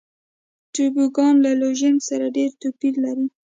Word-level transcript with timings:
توبوګان 0.73 1.33
له 1.45 1.51
لوژینګ 1.61 1.99
سره 2.09 2.25
ډېر 2.37 2.49
توپیر 2.61 2.93
لري. 3.03 3.27